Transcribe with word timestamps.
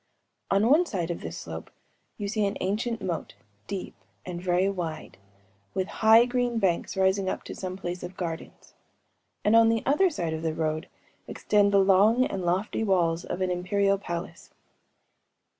On 0.49 0.67
one 0.67 0.87
side 0.87 1.11
of 1.11 1.21
this 1.21 1.37
slope 1.37 1.69
you 2.17 2.27
see 2.27 2.43
an 2.47 2.57
ancient 2.59 3.03
moat, 3.03 3.35
deep 3.67 3.93
and 4.25 4.41
very 4.41 4.67
wide, 4.67 5.19
with 5.75 5.87
high 6.01 6.25
green 6.25 6.57
banks 6.57 6.97
rising 6.97 7.29
up 7.29 7.43
to 7.43 7.53
some 7.53 7.77
place 7.77 8.01
of 8.01 8.17
gardens;‚ÄĒand 8.17 9.55
on 9.55 9.69
the 9.69 9.83
other 9.85 10.09
side 10.09 10.33
of 10.33 10.41
the 10.41 10.55
road 10.55 10.87
extend 11.27 11.71
the 11.71 11.77
long 11.77 12.25
and 12.25 12.41
lofty 12.43 12.83
walls 12.83 13.23
of 13.23 13.41
an 13.41 13.51
imperial 13.51 13.99
palace. 13.99 14.49